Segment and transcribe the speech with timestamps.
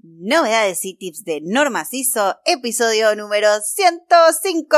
[0.00, 4.76] Novedades y tips de Norma ISO, episodio número 105.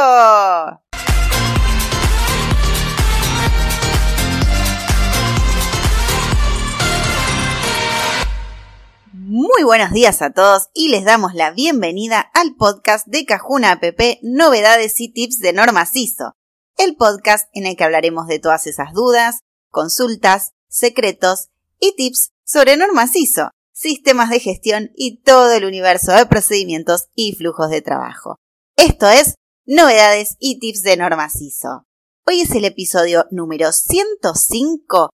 [9.13, 13.85] Muy buenos días a todos y les damos la bienvenida al podcast de Cajuna App
[14.23, 16.35] Novedades y Tips de Norma ISO,
[16.79, 22.79] el podcast en el que hablaremos de todas esas dudas, consultas, secretos y tips sobre
[22.79, 23.51] normas ISO,
[23.81, 28.37] sistemas de gestión y todo el universo de procedimientos y flujos de trabajo.
[28.77, 31.85] Esto es Novedades y Tips de Normas ISO.
[32.27, 35.09] Hoy es el episodio número 105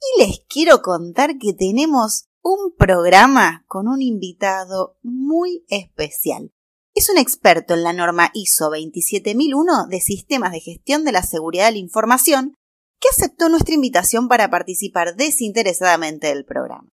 [0.00, 6.52] y les quiero contar que tenemos un programa con un invitado muy especial.
[6.94, 11.66] Es un experto en la norma ISO 27001 de sistemas de gestión de la seguridad
[11.66, 12.54] de la información
[13.00, 16.88] que aceptó nuestra invitación para participar desinteresadamente del programa.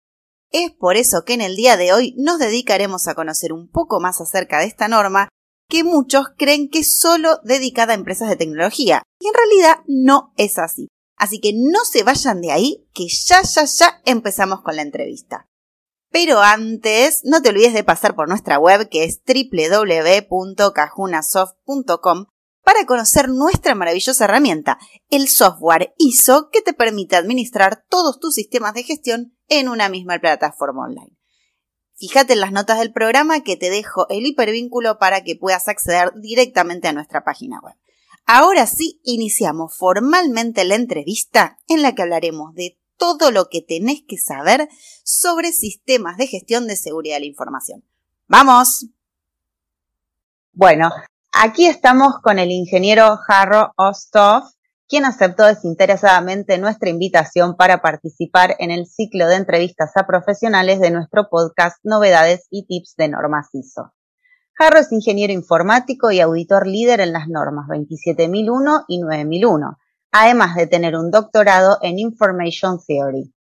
[0.58, 4.00] Es por eso que en el día de hoy nos dedicaremos a conocer un poco
[4.00, 5.28] más acerca de esta norma
[5.70, 10.31] que muchos creen que es solo dedicada a empresas de tecnología, y en realidad no
[10.38, 10.88] es así.
[11.17, 15.50] Así que no se vayan de ahí, que ya, ya, ya empezamos con la entrevista.
[16.09, 22.28] Pero antes, no te olvides de pasar por nuestra web que es www.cajunasoft.com
[22.66, 28.73] para conocer nuestra maravillosa herramienta, el software ISO que te permite administrar todos tus sistemas
[28.73, 31.16] de gestión en una misma plataforma online.
[31.93, 36.11] Fíjate en las notas del programa que te dejo el hipervínculo para que puedas acceder
[36.16, 37.75] directamente a nuestra página web.
[38.25, 44.02] Ahora sí, iniciamos formalmente la entrevista en la que hablaremos de todo lo que tenés
[44.08, 44.67] que saber
[45.03, 47.86] sobre sistemas de gestión de seguridad de la información.
[48.27, 48.88] ¡Vamos!
[50.52, 50.89] Bueno,
[51.38, 54.44] Aquí estamos con el ingeniero Harro Ostov,
[54.88, 60.92] quien aceptó desinteresadamente nuestra invitación para participar en el ciclo de entrevistas a profesionales de
[60.92, 63.92] nuestro podcast Novedades y Tips de Normas ISO.
[64.58, 69.77] Harro es ingeniero informático y auditor líder en las normas 27001 y 9001,
[70.14, 73.35] además de tener un doctorado en Information Theory.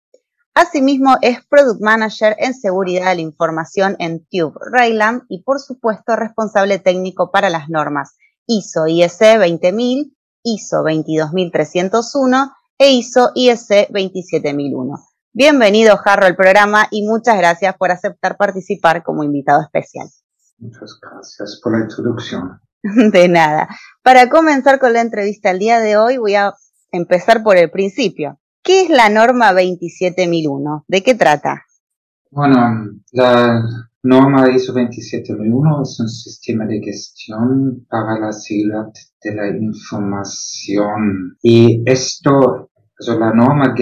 [0.54, 6.14] Asimismo, es Product Manager en Seguridad de la Información en Tube Rayland y, por supuesto,
[6.14, 8.16] responsable técnico para las normas
[8.46, 14.94] ISO IEC 20000, ISO 22301 e ISO IEC 27001.
[15.32, 20.06] Bienvenido, Jarro, al programa y muchas gracias por aceptar participar como invitado especial.
[20.58, 22.60] Muchas gracias por la introducción.
[22.82, 23.68] De nada.
[24.04, 26.54] Para comenzar con la entrevista el día de hoy, voy a
[26.92, 28.38] empezar por el principio.
[28.64, 30.86] ¿Qué es la norma 27001?
[30.88, 31.66] ¿De qué trata?
[32.30, 33.62] Bueno, la
[34.02, 38.86] norma ISO 27001 es un sistema de gestión para la seguridad
[39.22, 41.36] de la información.
[41.42, 42.70] Y esto,
[43.06, 43.74] la norma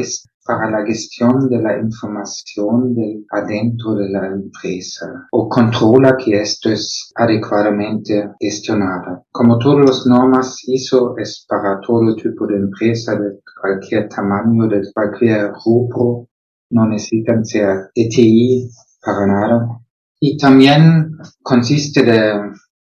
[0.44, 6.70] para la gestión de la información del, adentro de la empresa o controla que esto
[6.70, 9.26] es adecuadamente gestionado.
[9.30, 14.82] Como todas las normas ISO es para todo tipo de empresa de cualquier tamaño, de
[14.92, 16.28] cualquier grupo,
[16.70, 18.68] no necesitan ser DTI
[19.04, 19.78] para nada.
[20.18, 22.32] Y también consiste de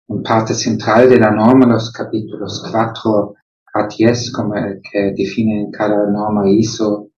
[0.07, 3.33] una parte central de la norma, los capítulos 4
[3.73, 7.10] a 10, como que definen cada norma ISO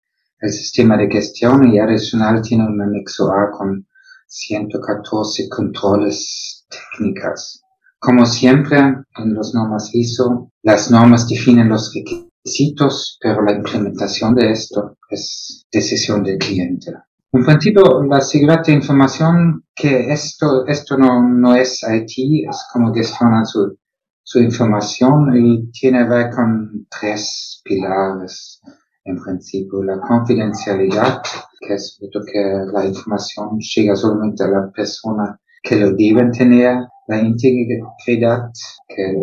[0.44, 3.86] el sistema de gestión y adicional tiene un anexo A con
[4.26, 7.62] 114 controles técnicas.
[7.98, 14.50] Como siempre, en los normas ISO, las normas definen los requisitos, pero la implementación de
[14.50, 16.92] esto es decisión del cliente.
[17.32, 22.92] En principio, la seguridad de información, que esto, esto no, no es IT, es como
[22.92, 23.78] gestionar su,
[24.22, 28.60] su información y tiene que ver con tres pilares
[29.04, 31.22] en principio la confidencialidad,
[31.60, 32.40] que es que
[32.72, 36.76] la información llega solamente a la persona que lo deben tener,
[37.08, 38.50] la integridad,
[38.88, 39.14] que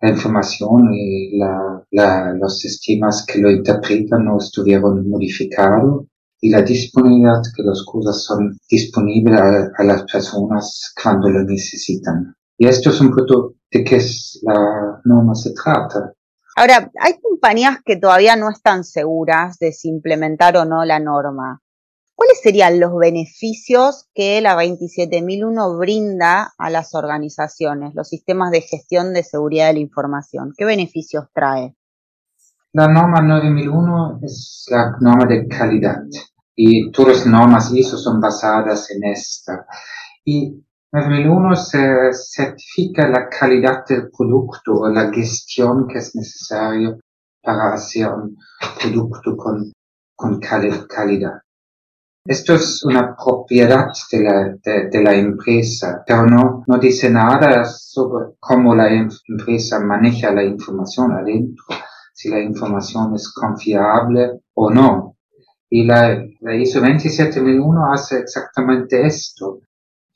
[0.00, 6.06] la información y la, los sistemas que lo interpretan no estuvieron modificados
[6.40, 12.34] y la disponibilidad, que las cosas son disponibles a, las personas cuando lo necesitan.
[12.58, 16.12] Y esto es un poco de qué es la norma se trata.
[16.58, 21.60] Ahora, hay compañías que todavía no están seguras de si implementar o no la norma.
[22.14, 29.12] ¿Cuáles serían los beneficios que la 27001 brinda a las organizaciones, los sistemas de gestión
[29.12, 30.54] de seguridad de la información?
[30.56, 31.76] ¿Qué beneficios trae?
[32.72, 36.04] La norma 9001 es la norma de calidad
[36.54, 39.66] y todas las normas ISO son basadas en esta.
[40.24, 40.65] Y
[40.96, 46.98] 9001 se certifica la calidad del producto o la gestión que es necesario
[47.42, 48.36] para hacer un
[48.80, 49.72] producto con,
[50.14, 51.40] con calidad.
[52.24, 54.56] Esto es una propiedad de la,
[54.90, 60.42] de, la empresa, pero no, no dice nada sobre cómo la em, empresa maneja la
[60.42, 61.64] información adentro,
[62.14, 65.16] si la información es confiable o no.
[65.68, 69.60] Y la, la ISO 27001 hace exactamente esto,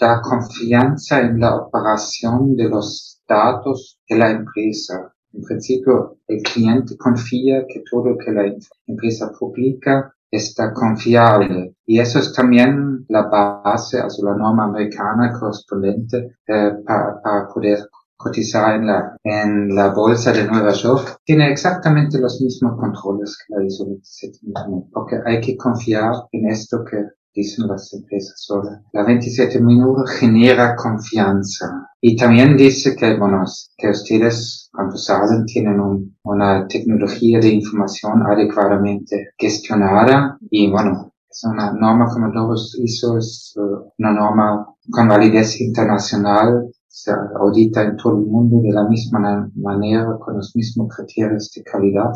[0.01, 5.13] da confianza en la operación de los datos de la empresa.
[5.33, 8.53] En principio, el cliente confía que todo lo que la
[8.87, 11.75] empresa publica está confiable.
[11.87, 17.79] Y eso es también la base, also la norma americana correspondiente eh, para, para, poder
[18.17, 21.19] cotizar en la, en la bolsa de Nueva York.
[21.25, 26.85] Tiene exactamente los mismos controles que la ISO 27001, porque hay que confiar en esto
[26.85, 26.99] que
[27.35, 28.83] dicen las empresas solas.
[28.93, 31.89] La 27001 genera confianza.
[32.01, 33.45] Y también dice que, bueno,
[33.77, 35.81] que ustedes, cuando saben, tienen
[36.23, 43.55] una tecnología de información adecuadamente gestionada y, bueno, es una norma como todos hizo, es
[43.57, 49.49] uh, una norma con validez internacional, se audita en todo el mundo de la misma
[49.55, 52.11] manera, con los mismos criterios de calidad.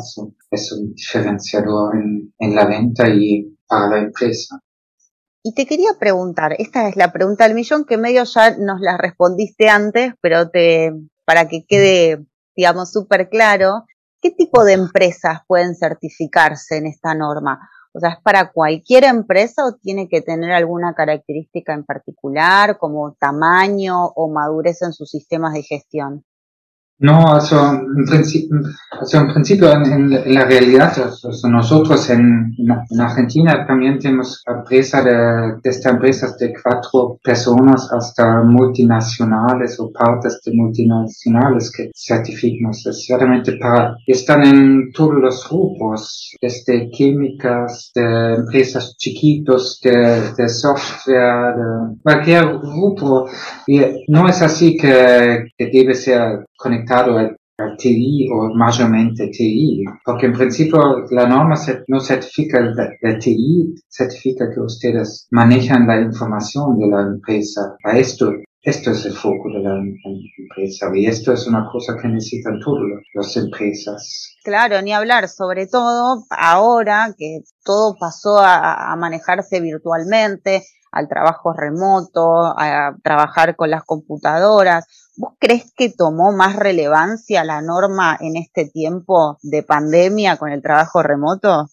[0.51, 4.59] es un diferenciador en, en la venta y para la empresa.
[5.47, 8.97] Y te quería preguntar, esta es la pregunta del millón que medio ya nos la
[8.97, 10.91] respondiste antes, pero te,
[11.23, 12.25] para que quede,
[12.55, 13.85] digamos, súper claro,
[14.23, 17.59] ¿qué tipo de empresas pueden certificarse en esta norma?
[17.93, 23.13] O sea, ¿es para cualquier empresa o tiene que tener alguna característica en particular, como
[23.13, 26.25] tamaño o madurez en sus sistemas de gestión?
[26.99, 28.57] No, also en principio,
[28.89, 30.95] also en, principio en, la realidad,
[31.43, 39.77] nosotros en, en, Argentina también tenemos empresas de, desde empresas de cuatro personas hasta multinacionales
[39.81, 47.91] o partes de multinacionales que certifican, ciertamente para, están en todos los grupos, desde químicas,
[47.93, 53.27] de empresas chiquitos, de, de software, de cualquier grupo.
[53.67, 57.37] Y no es así que debe ser conectado al,
[57.77, 61.55] TI o mayormente TI, porque en principio la norma
[61.87, 67.77] no certifica el, TI, certifica que ustedes manejan la información de la empresa.
[67.85, 72.09] A esto, esto es el foco de la empresa y esto es una cosa que
[72.09, 74.35] necesitan todas las empresas.
[74.43, 80.63] Claro, ni hablar, sobre todo ahora que todo pasó a, a manejarse virtualmente,
[80.95, 84.87] al trabajo remoto, a trabajar con las computadoras.
[85.17, 90.61] ¿Vos crees que tomó más relevancia la norma en este tiempo de pandemia con el
[90.61, 91.67] trabajo remoto?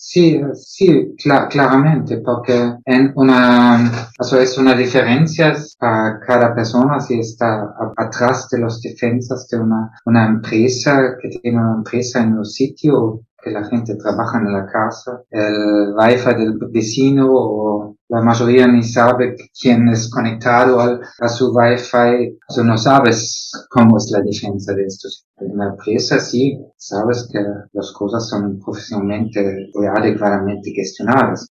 [0.00, 1.16] Sí, sí,
[1.50, 8.60] claramente, porque en una, eso es una diferencia para cada persona si está atrás de
[8.60, 13.64] los defensas de una, una empresa que tiene una empresa en un sitio que la
[13.64, 19.88] gente trabaja en la casa, el wifi del vecino o la mayoría ni sabe quién
[19.88, 25.26] es conectado al, a su wifi, o no sabes cómo es la defensa de estos.
[25.36, 27.38] En la empresa sí, sabes que
[27.72, 31.48] las cosas son profesionalmente y adecuadamente gestionadas.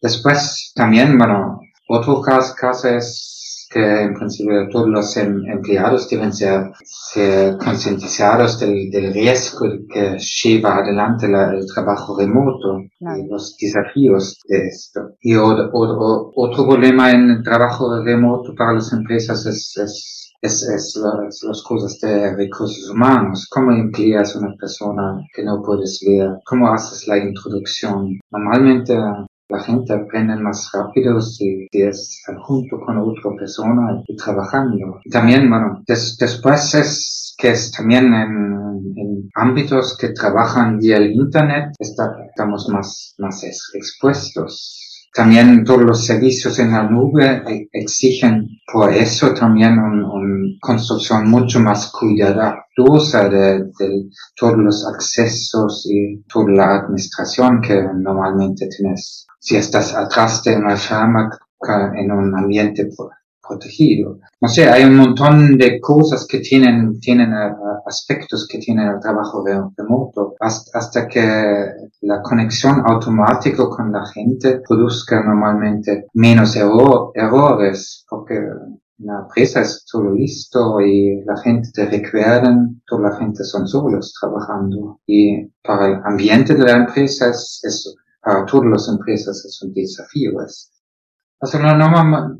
[0.00, 3.37] Después también, bueno, otro caso, caso es
[3.70, 6.72] que en principio todos los em, empleados deben ser,
[7.58, 15.00] concientizados del, riesgo que lleva adelante el trabajo remoto y los desafíos de esto.
[15.20, 21.00] Y otro, problema en el trabajo remoto para las empresas es, es es,
[21.44, 23.46] las, cosas de recursos humanos.
[23.50, 26.38] ¿Cómo empleas una persona que no puedes ver?
[26.44, 28.20] ¿Cómo haces la introducción?
[28.30, 28.96] Normalmente
[29.48, 35.00] la gente aprende más rápido si, es junto con otra persona y trabajando.
[35.04, 41.72] Y también, bueno, después es que es también en, ámbitos que trabajan vía el Internet,
[41.78, 44.87] estamos más, más expuestos.
[45.14, 50.08] También todos los servicios en la nube e, exigen por eso también una
[50.60, 58.68] construcción mucho más cuidadosa de, de, todos los accesos y toda la administración que normalmente
[58.68, 59.26] tienes.
[59.40, 61.38] Si estás atrás de una fábrica
[61.96, 62.86] en un ambiente
[63.48, 64.18] protegido.
[64.40, 67.52] No sé, hay un montón de cosas que tienen, tienen eh,
[67.86, 69.44] aspectos que tienen el trabajo
[69.76, 71.68] remoto, hasta, hasta que
[72.02, 78.40] la conexión automática con la gente produzca normalmente menos errores, porque
[78.98, 84.12] la empresa es todo listo y la gente te recuerdan, toda la gente son solos
[84.20, 85.00] trabajando.
[85.06, 89.72] Y para el ambiente de la empresa es, es para todas las empresas es un
[89.72, 90.42] desafío.
[90.42, 90.72] Es,
[91.40, 92.38] o sea, no,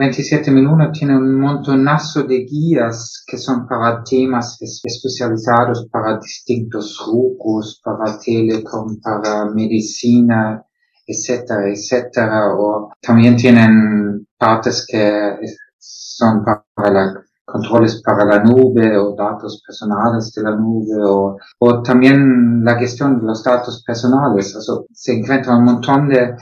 [0.00, 7.82] 27 Minutos tiene un montonazo de guías que son para temas especializados para distintos grupos,
[7.84, 10.64] para telecom, para medicina,
[11.06, 12.48] etcétera, etcétera.
[12.56, 15.36] O también tienen partes que
[15.78, 21.82] son para la, controles para la nube o datos personales de la nube o, o
[21.82, 24.56] también la gestión de los datos personales.
[24.56, 26.36] Also, se encuentra un montón de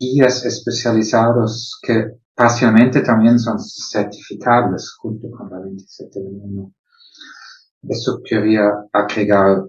[0.00, 6.72] guías especializados que parcialmente también son certificables junto con la 27001.
[7.88, 9.64] Eso quería agregar.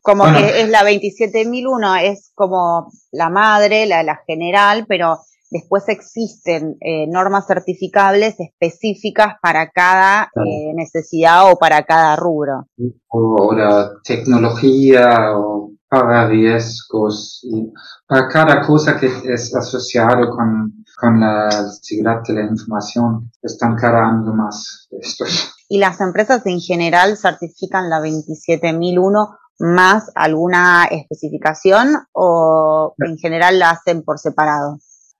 [0.00, 5.18] Como que es la 27001, es como la madre, la, la general, pero
[5.50, 12.66] Después existen eh, normas certificables específicas para cada eh, necesidad o para cada rubro.
[13.08, 17.72] O la tecnología o para riesgos, y
[18.08, 21.50] para cada cosa que es asociado con, con la
[21.82, 23.30] seguridad de la información.
[23.42, 25.54] Están cada año más estos.
[25.68, 33.70] ¿Y las empresas en general certifican la 27001 más alguna especificación o en general la
[33.70, 34.78] hacen por separado?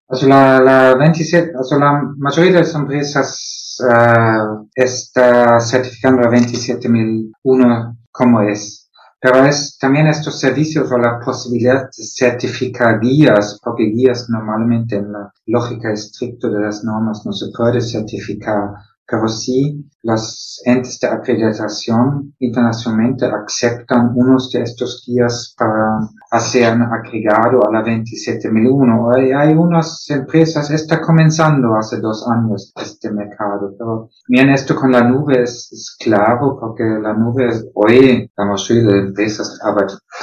[0.09, 7.97] Also la, la 27, also la mayoría de las empresas uh, está certificando la 27001
[8.13, 8.86] como es.
[9.27, 15.11] Pero es también estos servicios o la posibilidad de certificar guías, porque guías normalmente en
[15.11, 18.75] la lógica estricta de las normas no se puede certificar
[19.09, 25.99] pero sí los entes de acreditación internacionalmente aceptan unos de estos guías para
[26.31, 29.11] hacer un agregado a la 27001.
[29.37, 35.03] Hay, unas empresas, está comenzando hace dos años este mercado, pero bien esto con la
[35.03, 39.59] nube es, es claro porque la nube hoy la mayoría de empresas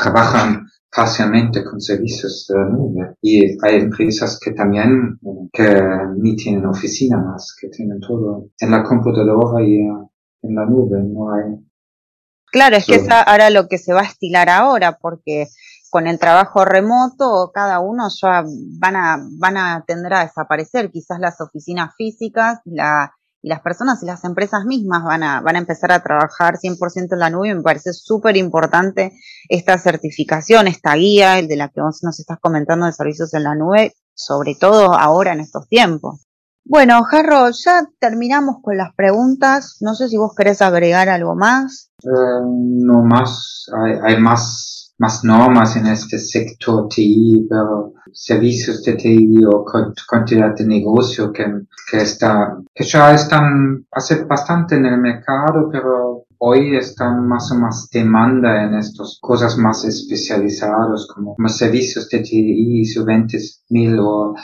[0.02, 3.16] trabajan parcialmente con servicios de la nube.
[3.22, 5.20] Y hay empresas que también,
[5.52, 5.82] que
[6.18, 11.34] ni tienen oficina más, que tienen todo en la computadora y en la nube, no
[11.34, 11.56] hay.
[12.52, 15.48] Claro, es que es ahora lo que se va a estilar ahora, porque
[15.90, 18.44] con el trabajo remoto cada uno ya
[18.80, 24.02] van a, van a tender a desaparecer, quizás las oficinas físicas, la, y las personas
[24.02, 27.54] y las empresas mismas van a, van a empezar a trabajar 100% en la nube
[27.54, 29.12] me parece súper importante
[29.50, 33.44] esta certificación, esta guía, el de la que vos nos estás comentando de servicios en
[33.44, 36.26] la nube, sobre todo ahora en estos tiempos.
[36.66, 39.76] Bueno, Jarro, ya terminamos con las preguntas.
[39.82, 41.92] No sé si vos querés agregar algo más.
[42.02, 48.94] Eh, no más, hay, hay más más normas en este sector TI, pero servicios de
[48.94, 49.66] TI o
[50.08, 51.46] cantidad de negocio que,
[51.90, 57.56] que está, que ya están hace bastante en el mercado, pero hoy están más o
[57.56, 64.36] más demanda en estas cosas más especializadas como, como servicios de TI, ISO 20000 o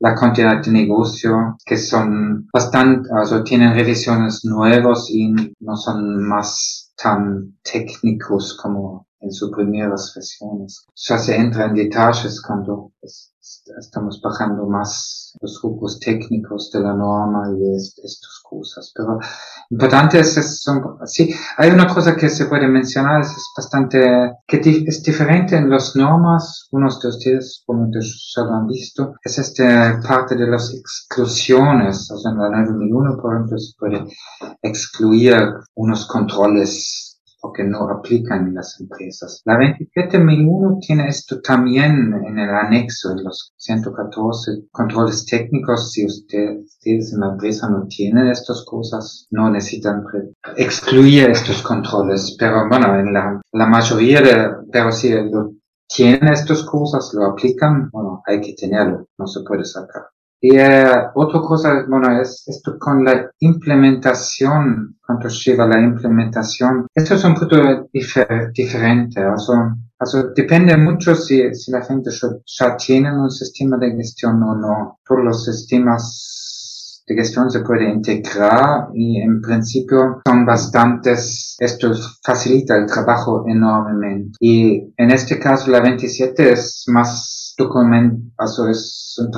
[0.00, 6.92] la cantidad de negocio que son bastante, also tienen revisiones nuevas y no son más
[7.00, 10.86] tan técnicos como en primeras versiones.
[10.94, 12.92] Ya se entra en detalles cuando
[13.78, 18.92] estamos bajando más los grupos técnicos de la norma y estas cosas.
[18.94, 19.18] Pero
[19.70, 20.64] importante es, es
[21.06, 25.96] sí, hay una cosa que se puede mencionar, es, bastante, que es diferente en las
[25.96, 32.10] normas, unos de ustedes probablemente ya lo han visto, es esta parte de las exclusiones,
[32.10, 34.04] o sea, en la 9001, por ejemplo, se puede
[34.62, 35.34] excluir
[35.74, 37.11] unos controles
[37.42, 39.42] porque no aplican en las empresas.
[39.44, 45.90] La 27001 tiene esto también en el anexo, en los 114 controles técnicos.
[45.90, 50.04] Si ustedes en la empresa no tienen estas cosas, no necesitan
[50.56, 52.36] excluir estos controles.
[52.38, 55.52] Pero bueno, en la, la mayoría de, pero si lo
[55.88, 60.11] tienen estas cosas, lo aplican, bueno, hay que tenerlo, no se puede sacar.
[60.44, 66.88] Y eh, otra cosa, bueno, es esto con la implementación, cuando lleva la implementación.
[66.92, 69.36] Esto es un punto diferente, o
[70.34, 72.10] depende mucho si, si la gente
[72.44, 74.98] ya, tiene un sistema de gestión o no.
[75.06, 82.76] Todos los sistemas de gestión se puede integrar y en principio son bastantes, esto facilita
[82.76, 84.36] el trabajo enormemente.
[84.40, 89.30] Y en este caso la 27 es más document, also es un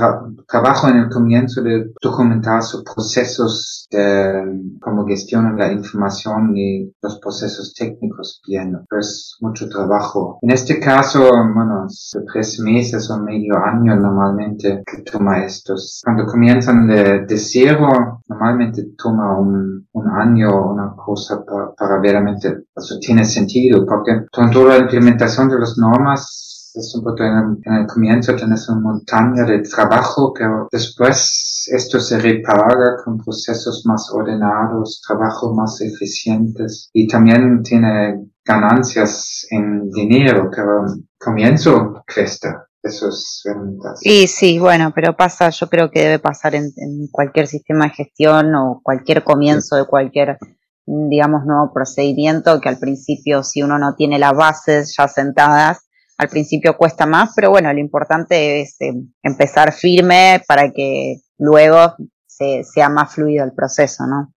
[0.46, 7.18] trabajo en el comienzo de documentar sus procesos de cómo gestionan la información y los
[7.18, 8.78] procesos técnicos bien.
[8.98, 10.38] Es mucho trabajo.
[10.42, 11.86] En este caso, bueno,
[12.32, 16.00] tres meses o medio año normalmente que toma estos.
[16.04, 22.64] Cuando comienzan de, de cero, normalmente toma un, un año una cosa para, para veramente,
[22.74, 26.43] eso tiene sentido, porque con toda la implementación de las normas
[26.74, 32.18] es un poco en, el comienzo tienes una montaña de trabajo, pero después esto se
[32.18, 40.84] repara con procesos más ordenados, trabajo más eficientes y también tiene ganancias en dinero, pero
[41.18, 42.66] comienzo cuesta.
[42.82, 43.94] Eso es verdad.
[44.02, 47.92] Y sí, bueno, pero pasa, yo creo que debe pasar en, en cualquier sistema de
[47.92, 50.36] gestión o cualquier comienzo de cualquier,
[50.84, 55.84] digamos, nuevo procedimiento, que al principio, si uno no tiene las bases ya sentadas,
[56.16, 58.92] al principio cuesta más, pero bueno, lo importante es eh,
[59.22, 61.94] empezar firme para que luego
[62.26, 64.32] se, sea más fluido el proceso, ¿no?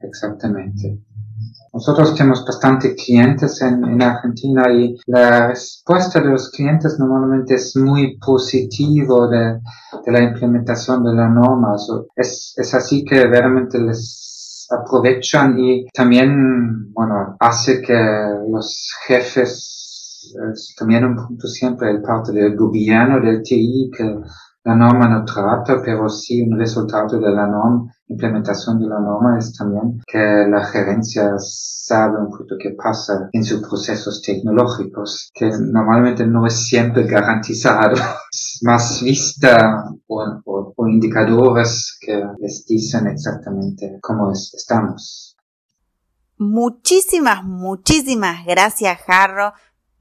[0.00, 1.00] Exactamente.
[1.72, 7.76] Nosotros tenemos bastante clientes en, en, Argentina y la respuesta de los clientes normalmente es
[7.76, 9.60] muy positivo de,
[10.04, 11.76] de la implementación de la norma.
[12.14, 17.94] es, es así que realmente les aprovechan y también, bueno, hace que
[18.48, 19.75] los jefes,
[20.52, 24.20] es también un punto siempre el parte del gobierno, del TI, que
[24.66, 29.38] la norma no trata, pero sí un resultado de la norma, implementación de la norma
[29.38, 35.50] es también que la gerencia sabe un poco qué pasa en sus procesos tecnológicos, que
[35.60, 37.94] normalmente no es siempre garantizado.
[38.32, 40.42] Es más vista por,
[40.88, 45.36] indicadores que les dicen exactamente cómo estamos.
[46.38, 49.52] Muchísimas, muchísimas gracias, Jarro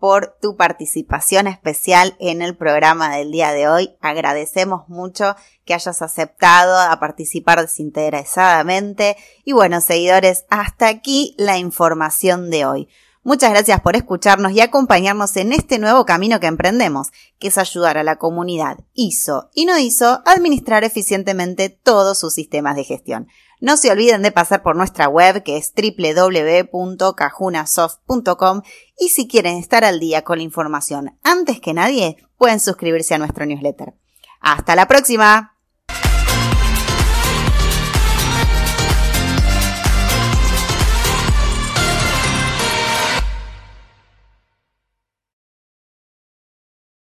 [0.05, 3.95] por tu participación especial en el programa del día de hoy.
[4.01, 5.35] Agradecemos mucho
[5.65, 9.17] que hayas aceptado a participar desinteresadamente.
[9.45, 12.87] Y bueno, seguidores, hasta aquí la información de hoy.
[13.23, 17.07] Muchas gracias por escucharnos y acompañarnos en este nuevo camino que emprendemos,
[17.39, 22.35] que es ayudar a la comunidad ISO y no ISO a administrar eficientemente todos sus
[22.35, 23.27] sistemas de gestión.
[23.61, 28.61] No se olviden de pasar por nuestra web que es www.cajunasoft.com
[28.97, 33.17] y si quieren estar al día con la información antes que nadie, pueden suscribirse a
[33.17, 33.95] nuestro newsletter.
[34.41, 35.54] Hasta la próxima.